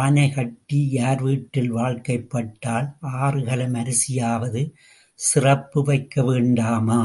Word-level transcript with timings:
ஆனை 0.00 0.24
கட்டியார் 0.30 1.22
வீட்டில் 1.22 1.70
வாழ்க்கைப்பட்டால் 1.72 2.88
ஆறு 3.00 3.40
கலம் 3.44 3.74
அரிசி 3.74 4.12
யாவது 4.14 4.62
சிறப்பு 5.20 5.82
வைக்க 5.82 6.22
வேண்டாமா? 6.22 7.00